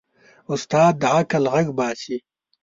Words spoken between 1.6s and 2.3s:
باسي.